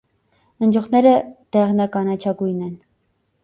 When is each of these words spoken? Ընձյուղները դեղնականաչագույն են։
Ընձյուղները 0.67 1.11
դեղնականաչագույն 1.59 2.61
են։ 2.73 2.77